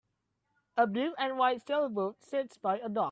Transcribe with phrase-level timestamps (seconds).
[0.77, 2.99] A blue and white sailboat sits by a dock.